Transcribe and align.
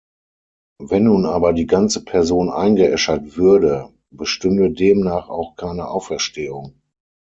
Wenn 0.79 1.03
nun 1.03 1.27
aber 1.27 1.53
die 1.53 1.67
ganze 1.67 2.03
Person 2.03 2.49
eingeäschert 2.49 3.37
würde, 3.37 3.93
bestünde 4.09 4.71
demnach 4.71 5.29
auch 5.29 5.55
keine 5.55 5.89
Auferstehung. 5.89 6.81